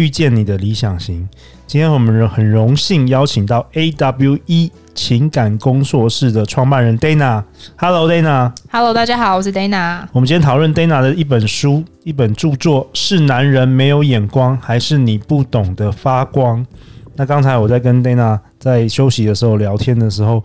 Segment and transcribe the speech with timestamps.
[0.00, 1.28] 遇见你的理想型。
[1.66, 7.44] 今天我们很荣幸邀请到 AWE 情感工作室的创办人 Dana。
[7.76, 8.50] Hello Dana。
[8.70, 10.06] Hello，大家好，我是 Dana。
[10.12, 16.66] 我们今天讨论 Dana 的一本书，一本著作，是男人没有眼光，还是你不懂得发光？
[17.14, 20.42] 那刚才我在跟 Dana 在休息的时候聊天的时候，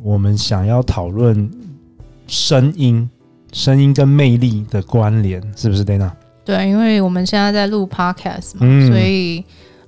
[0.00, 1.50] 我们想要讨论
[2.28, 3.10] 声音，
[3.52, 6.12] 声音跟魅力的关联，是不是 Dana？
[6.46, 9.44] 对，因为我们现在在录 Podcast 嘛，嗯、所以。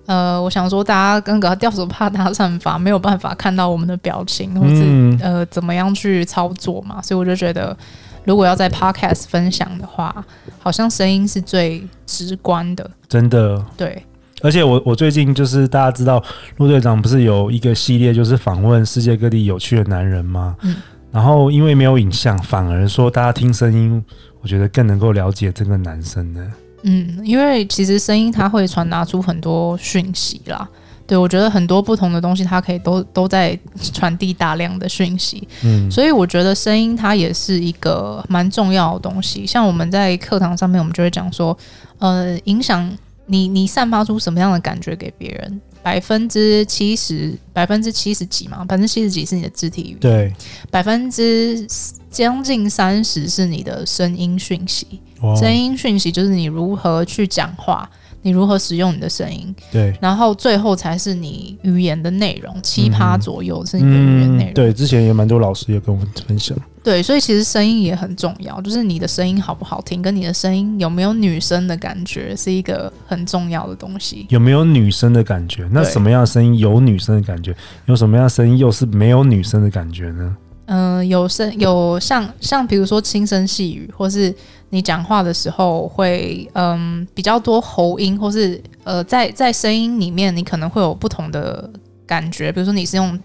[0.09, 7.77] 呃，我想说，大家跟个吊手帕搭讪法没有办法看到我们的表情，或者、嗯、呃怎么样去操作嘛，所以我就觉得，
[8.25, 10.25] 如果要在 Podcast 分享的话，
[10.61, 12.91] 好像声音是最直观的。
[13.07, 14.03] 真的，对。
[14.41, 16.25] 而且我我最近就是大家知道，
[16.57, 20.57] 陆队长不是有一个系列，就是访问世界各地有趣的男人吗？
[20.63, 20.75] 嗯。
[21.19, 24.01] 然后因为没有影像，反而说大家听声音，
[24.41, 26.53] 我觉得更能够了解这个男生呢。
[26.85, 30.69] 嗯，因为其实声音它会传达出很多讯息啦。
[31.09, 33.59] 对，我觉得很多不同的东西，它可以都都在
[33.93, 35.49] 传递大量的讯息。
[35.65, 39.45] 嗯，所以我觉得声音它也是一个蛮重要的东西。
[39.45, 41.59] 像我们在课堂上面，我们就会讲说，
[41.99, 42.89] 呃，影响
[43.27, 50.35] 你你散发出什么样的感觉给别人，百分之七十，百分之七十几嘛，百分之七十几是你的肢体语言，对，
[50.71, 51.67] 百分之
[52.11, 54.87] 将近三十是你的声音讯息。
[55.35, 57.89] 声音讯息就是你如何去讲话，
[58.23, 64.53] 你如何使用你的声音，对，然后最后才是你语言的内容，七趴左右是你的语言内容。
[64.53, 66.57] 嗯、对，之前也蛮多老师也跟我们分享。
[66.83, 74.27] 对，所以其实声音也很重要，就是你的声音好不好听，跟你的声音有没有女生的感觉，是一个很重要的东西。
[74.31, 75.69] 有没有女生的感觉？
[75.71, 77.55] 那什么样的声音有女生的感觉？
[77.87, 80.37] 有什么样的声音又是没有女生的感觉呢？
[80.67, 84.35] 嗯、呃，有声有像像比如说轻声细语，或是
[84.71, 91.71] 你讲话的时候会嗯比较多喉音，或是呃在在声音里面你可能会有不同的
[92.07, 93.19] 感觉，比如说你是用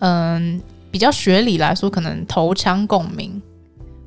[0.00, 0.60] 嗯
[0.90, 3.40] 比较学理来说，可能头腔共鸣，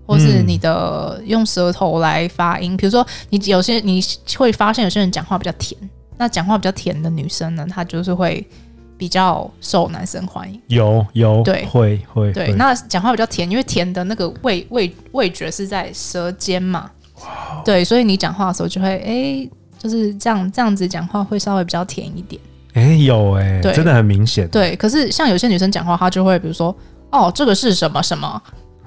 [0.06, 4.02] 或是你的用舌头来发音，比如说你有些你
[4.38, 5.80] 会发现有些人讲话比较甜，
[6.18, 8.48] 那讲话比较甜的女生呢，她就是会。
[9.00, 11.66] 比较受男生欢迎，有有对。
[11.66, 22.42] 会会对，那讲话比较甜，因为甜的那个味味味觉是在舌尖嘛，哇对，所以你讲话的时候就会哎、欸，就是这样这样子讲话会稍微比较甜一点，
[22.74, 26.76] 哎、欸、有哎、真的很明显，对，可是像有些女生讲话，她就会比如说
[27.10, 28.42] 哦，这个是什么什么。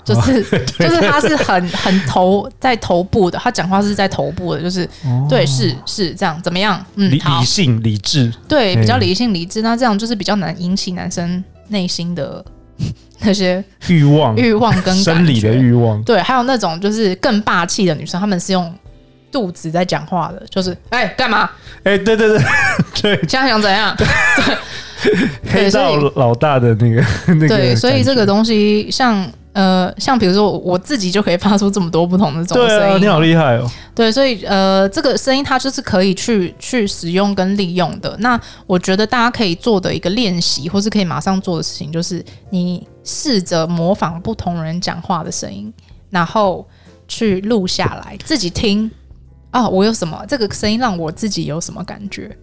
[0.05, 0.43] 就是
[0.79, 4.89] 就是他是很很头在头部的，他讲话是在头部的，就是
[5.29, 6.85] 对是是这样怎么样？
[6.97, 9.63] 嗯，理理性理智，对，比较理性理智。
[9.63, 12.45] 那这样就是比较难引起男生内心的
[13.25, 16.03] 那些欲望欲望跟生理的欲望。
[16.03, 18.75] 对，还有那种就是更霸气的女生，她们是用
[19.31, 21.49] 肚子在讲话的，就是哎干嘛？
[21.85, 22.39] 哎对对对
[23.01, 23.97] 对，现在想怎样？
[23.97, 24.07] 对，
[25.53, 27.49] 黑道老大的那个那个。
[27.49, 29.25] 对，所以这个东西像。
[29.53, 33.71] 呃，像比如说我自己就可以发出这么多不同的这种声音，对啊，你好厉害哦。
[33.95, 38.17] 对，所以呃，这个声音它就是可以去去使用跟利用的。
[38.21, 45.73] 那我觉得大家可以做的一个练习，或是可以马上做的事情，就是你试着模仿不同人讲话的声音，
[46.09, 46.67] 然后
[47.07, 48.91] 去录下来，自己听
[49.51, 52.35] 啊，我有什么这个声音让我自己有什么感觉。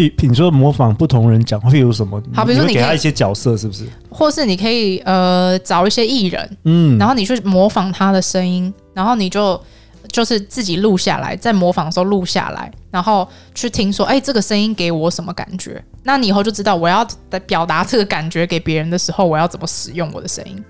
[0.00, 2.22] 譬譬如说模仿不同人讲话会有什么？
[2.32, 3.84] 好，比如说你给他一些角色，是不是？
[4.08, 9.60] 或是你可以呃找一些艺人，嗯，然后你去模仿他的声音，然后你就
[10.08, 15.84] 就是自己录下来，在模仿的时候录下来，然后去听说，哎、欸，这个声音给我什么感觉？
[16.02, 17.06] 那你以后就知道我要
[17.46, 20.64] 表达这个感觉给别人的时候，我要怎么使用我的声音。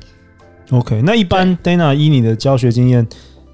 [0.70, 3.06] OK，那一般 Dana 以你的教学经验。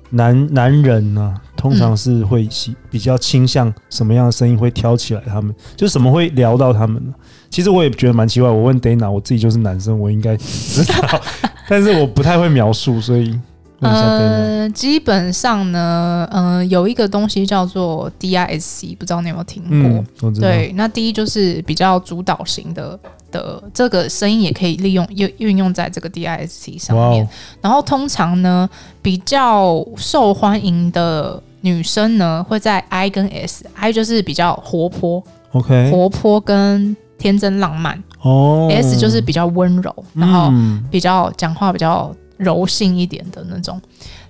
[0.09, 1.35] 男男人呢、啊，
[1.69, 7.13] 通常是会喜比较倾向什么样的声音会挑起来他们，就什么会聊到他们呢？
[7.51, 8.49] 其实我也觉得蛮奇怪。
[8.49, 11.21] 我问 Dana，我自己就是男生，我应该知道，
[11.69, 13.37] 但是我不太会描述，所以
[13.81, 14.19] 问一下 Dana。
[14.19, 20.05] 呃，基本上呢，嗯、呃，有一个东西叫做 DISC，不知道你有没有听过？
[20.23, 22.99] 嗯、对，那第一就是比较主导型的。
[23.33, 27.29] 的这个声音也可以利用运运用在这个 DISC 上面
[27.61, 28.71] 然后通常呢，
[29.03, 35.23] 比较受欢迎的女生呢会在 I 跟 S，I 就是比较活泼
[35.53, 43.81] ，OK，活泼跟天真浪漫哦，S 就是比较温柔，然后嗯比较讲话比较柔性一点的那种。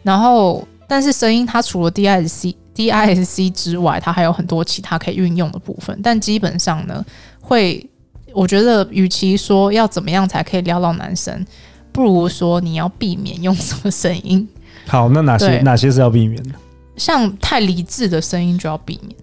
[0.02, 5.98] 然后，但是声音它除了 DISC DISC 之外，它还有很多其他可以运用的部分。
[6.02, 7.04] 但基本上呢，
[7.40, 7.84] 会
[8.32, 11.44] 我觉得，与其说要怎么样才可以撩到男生，
[11.90, 14.46] 不如说你要避免用什么声音。
[14.86, 16.50] 好，那哪些哪些是要避免的？
[16.96, 19.16] 像太理智的声音就要避免。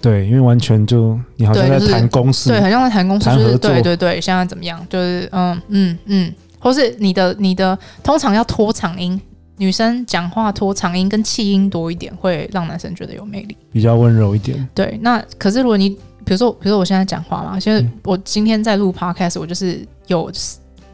[0.00, 4.80] 对，因为完全就你好像在谈公司，对，很像在谈公司，就是对对对，现在怎么样？
[4.88, 9.20] 就是嗯嗯嗯，或是你的你的通常要拖长音，
[9.56, 13.56] 女生讲话拖长音跟气音多一点，会让男生觉得有魅力。
[13.72, 14.68] 比较温柔一点。
[14.72, 15.90] 对，那可是如果你
[16.24, 20.30] 比如说，比如说我现在讲话嘛，现在我今天在录 podcast，我就是有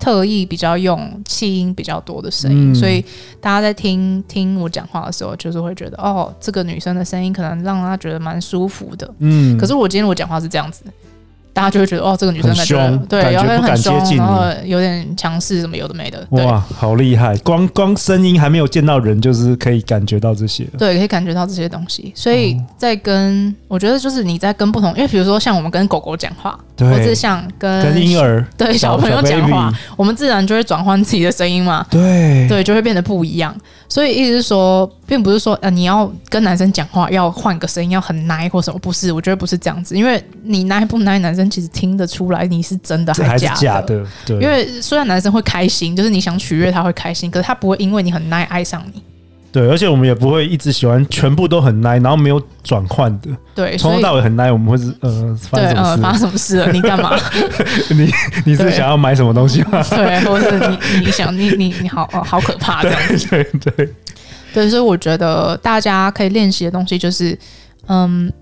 [0.04, 3.02] 特意比较用气音比较多的声音，嗯所以
[3.40, 9.10] 大家在听听我讲话的时候，就是会觉得哦，这个女生的声音可能让她觉得蛮舒服的。
[9.20, 10.84] 嗯，可是我今天我讲话是这样子，
[11.54, 17.36] 大家就会觉得哦，这个女生很感觉凶对，感觉不敢然后很凶，然后你有点强势，什么有的没的，对哇，好厉害！
[17.38, 20.64] 光光声音还没有见到人，就是可以感觉到这些。
[20.76, 22.12] 对，可以感觉到这些东西。
[22.14, 31.86] 所以在跟我觉得就是你在跟不同，因为比如说像我们跟狗狗讲话，对或是像跟跟婴儿对小朋友讲话，我们自然就会转换自己的声音嘛。
[31.88, 33.54] 对对，就会变得不一样。
[33.88, 39.12] 所以意思是说，并不是说呃你要跟男生讲话要换个声音，要很奶或什么，不是。
[39.12, 44.04] 我觉得不是这样子，因为你奶不奶，男生其实听得出来你是真的还是假的。
[44.28, 49.02] 因为虽然男生会开心，就是你想取悦他会开心，可是他不会因为你很奶爱上你。
[49.54, 56.02] 对，而且我们也不会一直喜欢全部都很奶，然后没有转换的，对，从头到尾很奶，我们会是呃发生什么事？
[56.02, 56.72] 发生什么事了？
[56.72, 57.16] 你干嘛？
[57.90, 58.10] 你
[58.46, 59.80] 你是想要买什么东西吗？
[59.90, 63.28] 对，或者是你你想你你你好 哦好可怕这样子。
[63.28, 63.94] 对对对，
[64.52, 67.38] 对，所以我觉得大家可以练习的东西就是，
[67.86, 68.32] 嗯，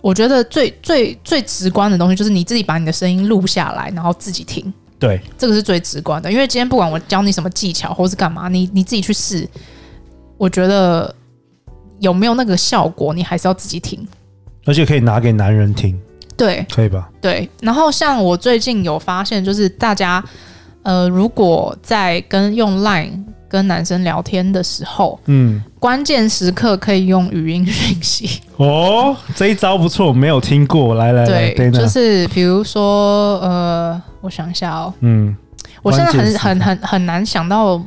[0.00, 6.32] 我觉得最最最直观的东西就是你自己把你的声音录下来，然后自己听，对，这个是最直观的。
[6.32, 9.48] 因为今天不管我教你什么技巧或是干嘛，你你自己去试，
[10.38, 11.14] 我觉得
[11.98, 14.06] 有没有那个效果，你还是要自己听。
[14.64, 15.98] 而且可以拿给男人听，
[16.36, 16.64] 对。
[16.70, 17.08] 可以吧？
[17.20, 20.22] 对，然后像我最近有发现，就是大家
[20.82, 28.42] 呃，如果在跟用 Line 跟男生聊天的时候，嗯，关键时刻可以用语音讯息。
[28.58, 35.34] 哦，这一招不错，没有听过，来来来对就是比如说，呃，我想一下哦，嗯，
[35.82, 37.82] 我现在很很很很难想到，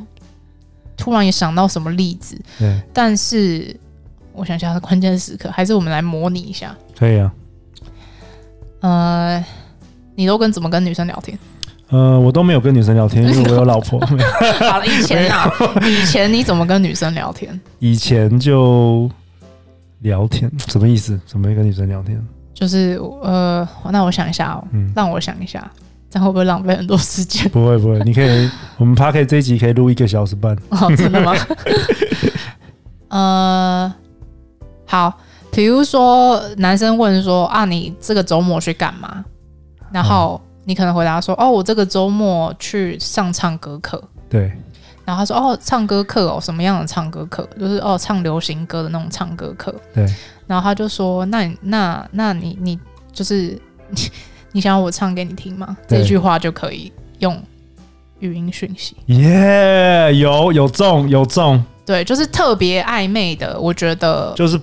[1.02, 3.76] 突然也想到什么例子，对，但是
[4.32, 6.76] 我想一下，关键时刻还是我们来模拟一下。
[6.96, 7.32] 可以啊。
[8.80, 9.44] 呃，
[10.14, 11.36] 你都跟怎么跟女生聊天？
[11.88, 13.98] 呃，我都没有跟女生聊天， 因为我有老婆。
[14.00, 15.52] 好了，以前啊，
[15.82, 17.60] 以前你怎么跟女生聊天？
[17.80, 19.10] 以前就
[20.00, 21.18] 聊天，什么意思？
[21.26, 22.24] 怎么跟女生聊天？
[22.54, 25.70] 就是呃，那我想一下哦，嗯，让我想一下，
[26.12, 27.48] 这样会不会浪费很多时间？
[27.48, 30.54] 不会不会，你可以，我们 Podcast 这一集可以录一个小时半。
[30.68, 31.34] 哦，真的吗？
[33.08, 33.94] 呃，
[34.86, 35.18] 好，
[35.50, 39.24] 比如说男生问说啊，你这个周末去干嘛？
[39.90, 44.02] 然后你可能回答说，哦，我这个周末去上唱歌课。
[44.28, 44.52] 对，
[45.06, 47.48] 然后他说，哦，唱歌课哦，什么样的唱歌课？
[47.58, 49.74] 就是哦，唱流行歌的那种唱歌课。
[49.94, 50.06] 对，
[50.46, 52.78] 然后他就说，那你那那你你
[53.12, 54.10] 就是你
[54.52, 55.76] 你想要我唱给你听吗？
[55.88, 57.42] 这句话就可以用
[58.20, 58.94] 语音讯息。
[59.06, 64.60] 耶、有有中有中，对，就是特别暧昧的，我觉得就是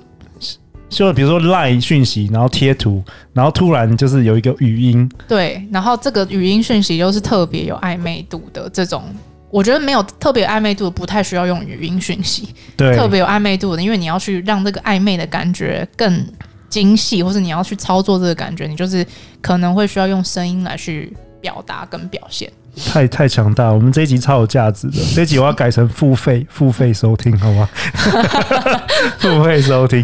[0.89, 3.03] 就比如说 Line 讯息，然后贴图，
[3.33, 5.63] 然后突然就是有一个语音，对。
[5.71, 9.03] 然后这个语音讯息又是特别有暧昧度的这种，
[9.51, 12.49] 我觉得没有特别有暧昧度的，不太需要用语音讯息。
[12.75, 16.25] 对，特别有暧昧度的，因为你要去让这个暧昧的感觉更
[16.69, 19.05] 精细，或是你要去操作这个感觉，你就是
[19.41, 21.11] 可能会需要用声音来去
[21.41, 22.51] 表达跟表现。
[22.85, 24.97] 太太强大，我们这一集超有价值的。
[25.13, 27.67] 这一集我要改成付费付费收听，好吗？
[29.19, 29.99] 付费收听。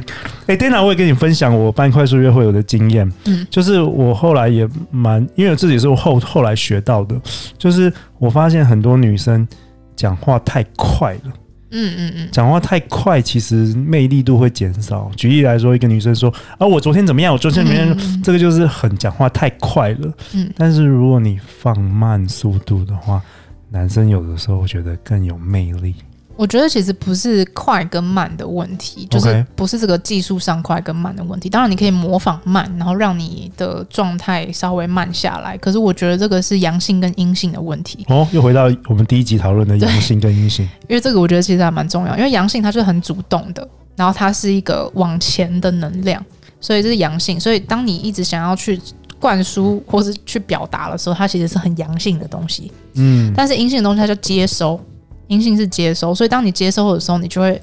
[0.47, 3.09] 哎、欸、，Dana，我也跟你分享我办快速约会有的经验。
[3.25, 7.15] 嗯，就是我后来也蛮，因为自己是我后后来学到的，
[7.57, 9.47] 就是我发现很多女生
[9.95, 11.31] 讲话太快了。
[11.71, 15.11] 嗯嗯嗯，讲话太快，其实魅力度会减少。
[15.15, 17.33] 举例来说，一个女生说：“啊，我昨天怎么样？
[17.33, 20.13] 我昨天怎么样？”这个就是很讲话太快了。
[20.33, 23.21] 嗯，但是如果你放慢速度的话，
[23.69, 25.95] 男生有的时候觉得更有魅力。
[26.37, 31.49] 我觉得其实不是快跟慢的问题，就是不是这个技术上快跟慢的问题。
[31.49, 35.57] 当然，你可以模仿慢，然后让你的状态稍微慢下来。
[35.57, 38.05] 可是，我觉得这个是阳性跟阴性的问题。
[38.09, 40.67] 哦，又回到我们第一集讨论的阳性跟阴性。
[40.89, 46.23] 因为这个我觉得其实还蛮重要，因为阳性它就是很主动的，然后它是一个往前的能量，
[46.59, 47.39] 所以这是阳性。
[47.39, 48.79] 所以当你一直想要去
[49.19, 52.71] 灌输或是去表达的时候，它其实是很阳性的东西。
[52.95, 54.79] 嗯，但是阴性的东西它就接收，
[55.27, 57.61] 阴性是接收，所以当你接收的时候，你就会，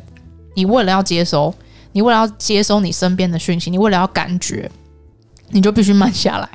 [0.55, 1.53] 你为了要接收，
[1.93, 4.71] 你为了要接收你身边的讯息，你为了要感觉，
[5.51, 6.49] 你就必须慢下来。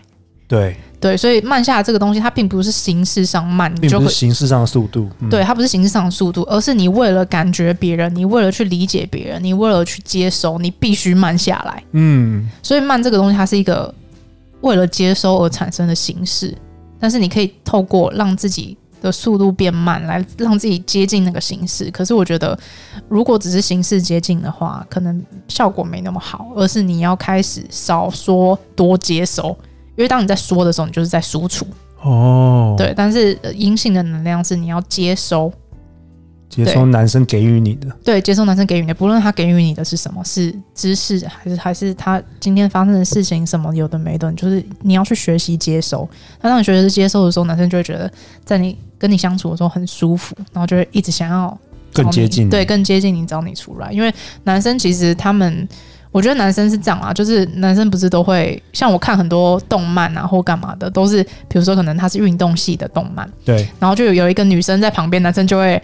[0.47, 0.75] 对。
[0.99, 5.07] 对，所以慢下来这个东西，它并不是形式上慢，并不是形式上的速度。
[5.19, 11.83] 嗯、对，它不是形式上的速度，而是你为了感觉别人，你为了去理解别人，你为了去接收，你必须慢下来。
[11.91, 13.93] 嗯，所以慢这个东西，它是一个
[14.61, 16.57] 为了接收而产生的形式，
[16.99, 21.89] 但是你可以透过让自己的速度变慢，来让自己接近那个形式。
[21.91, 22.57] 可是我觉得，
[23.07, 29.55] 如果只是形式接近的话，可能效果没那么好，而是你要开始少说多接收。
[29.95, 31.65] 因为当你在说的时候，你就是在输出
[32.01, 32.75] 哦。
[32.77, 35.51] 对，但是阴性的能量是你要接收，
[36.65, 37.87] 接收男生给予你的。
[38.03, 46.07] 对，接收男生给予你的，不论他给予你的是什么，是知识还是还是他今天发生的事情什么有的没的，就是你要去学习接收。
[46.41, 48.11] 那当你学习接收的时候，男生就会觉得
[48.43, 51.57] 在你跟你相处的时候很舒服，然后就会一直想要
[51.93, 53.91] 更接近，对，更接近你，找你出来。
[53.91, 55.67] 因为男生其实他们。
[56.09, 65.79] 我觉得男生是这样啊，就是男生不是都会像我看很多动漫啊或干嘛的，都是比如说可能他是运动系的动漫，对，然后就有有一个女生在旁边，男生就会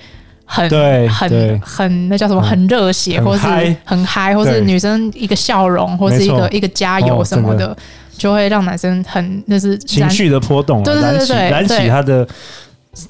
[0.54, 3.48] 很对很对很那叫什么很热血，或是
[3.84, 7.78] 很嗨，或是女生一个笑容，或是一个一个加油什么的，哦、
[8.18, 12.28] 就会让男生很那是情绪的波动，对对对对，燃起他的。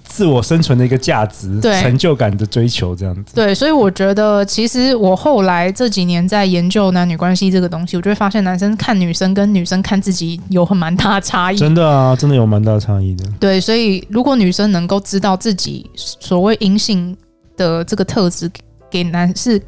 [0.05, 3.35] 自我生存的一个价值，对成就感的追求，这样子。
[3.35, 11.57] 对，所以我觉得，其实我后来这几年在研究男女关系这个东西，我就会发现，男生看女生跟女生看自己有很蛮大的差异。
[11.57, 13.25] 真的啊，真的有蛮大差异的。
[13.41, 17.13] 对，所以如果女生能够知道自己所谓阴性
[17.55, 18.49] 的这个特质
[18.89, 19.61] 给男是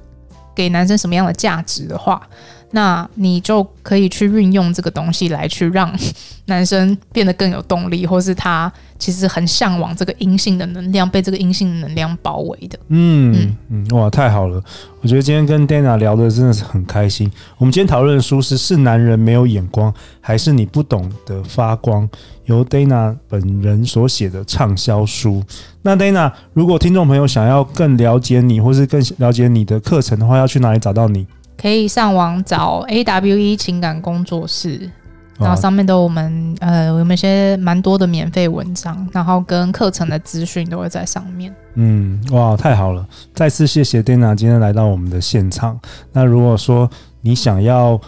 [0.55, 2.27] 给男生什么样的价值的话，
[2.75, 5.89] 那你就可以去运用这个东西来去让
[6.47, 12.77] 男生变得更有动力，或是他其实很向往这个阴性的能量，被这个阴性的能量包围的。
[12.89, 14.61] 嗯嗯，哇，太好了！
[15.01, 17.31] 我觉得今天跟 Dana 聊的真的是很开心。
[17.57, 22.05] 我们今天讨论的书是《是男人没有眼光，还是你不懂得发光》，
[22.43, 25.41] 由 Dana 本人所写的畅销书。
[25.81, 31.25] 那 Dana，如果听众朋友想要更了解你，或是更了解你的课程的话，要去哪里找到你？
[31.57, 34.89] 可以上网找 AWE 情感工作室，
[35.37, 41.53] 然后上面都有我们呃，我们一些蛮多的免费文章，然后跟课程的资讯都会在上面。
[41.75, 43.05] 嗯，哇，太好了！
[43.33, 45.79] 再次谢谢 Dana 今天来到我们的现场。
[46.13, 46.89] 那如果说
[47.21, 47.99] 你想要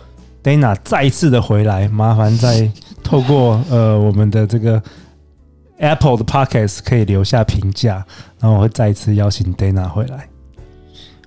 [0.44, 2.72] Dana 再一次的回来，麻烦再
[3.04, 4.82] 透过 呃我们的这个
[5.80, 8.06] Apple 的 Podcast 可以留下评价，
[8.40, 10.28] 然后我会再一次邀请 Dana 回来。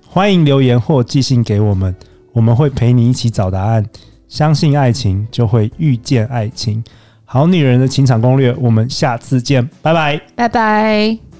[0.07, 1.95] 欢迎留言或寄信给我们。
[2.33, 3.85] 我们会陪你一起找答案，
[4.27, 6.83] 相信爱情就会遇见爱情。
[7.25, 11.30] 好女人的情场攻略，我们下次见，拜拜，拜拜。